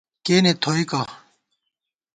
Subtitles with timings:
[0.25, 1.01] کېنےتھوئیکہ